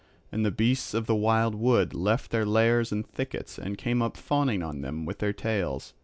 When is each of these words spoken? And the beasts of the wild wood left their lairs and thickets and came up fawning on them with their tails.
And 0.31 0.43
the 0.43 0.49
beasts 0.49 0.95
of 0.95 1.05
the 1.05 1.15
wild 1.15 1.53
wood 1.53 1.93
left 1.93 2.31
their 2.31 2.43
lairs 2.43 2.91
and 2.91 3.05
thickets 3.05 3.59
and 3.59 3.77
came 3.77 4.01
up 4.01 4.17
fawning 4.17 4.63
on 4.63 4.81
them 4.81 5.05
with 5.05 5.19
their 5.19 5.31
tails. 5.31 5.93